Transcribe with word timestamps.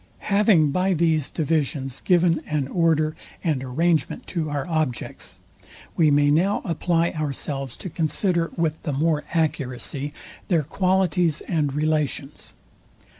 Having 0.33 0.71
by 0.71 0.95
these 0.95 1.29
divisions 1.29 2.01
given 2.01 2.41
an 2.47 2.67
order 2.69 3.15
and 3.43 3.63
arrangement 3.63 4.25
to 4.25 4.49
our 4.49 4.67
objects, 4.67 5.37
we 5.95 6.09
may 6.09 6.31
now 6.31 6.63
apply 6.65 7.11
ourselves 7.11 7.77
to 7.77 7.87
consider 7.87 8.49
with 8.57 8.81
the 8.81 8.93
more 8.93 9.23
accuracy 9.35 10.11
their 10.47 10.63
qualities 10.63 11.41
and 11.41 11.73
relations. 11.73 12.55